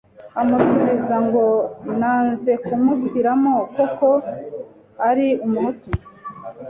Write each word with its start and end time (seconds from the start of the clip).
amusubiza 0.41 1.15
ngo 1.25 1.43
nanze 1.99 2.51
kumushyiramo 2.65 3.55
kuko 3.75 4.07
ari 5.09 5.27
umuhutu, 5.45 5.89